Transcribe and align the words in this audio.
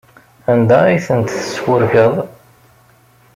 Anda 0.51 0.77
ay 0.85 0.99
tent-tesfurkeḍ? 1.05 2.13